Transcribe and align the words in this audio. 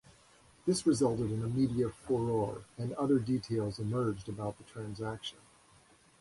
This 0.65 0.87
resulted 0.87 1.31
in 1.31 1.43
a 1.43 1.47
media 1.47 1.87
furore, 1.91 2.63
and 2.75 2.91
other 2.93 3.19
details 3.19 3.77
emerged 3.77 4.27
about 4.27 4.57
the 4.57 4.63
transaction. 4.63 5.37